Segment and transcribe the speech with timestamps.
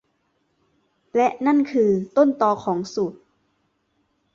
[1.15, 3.13] และนั่นคือต้นตอของสูต